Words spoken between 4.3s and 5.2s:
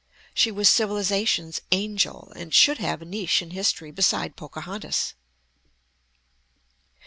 Pocahontas.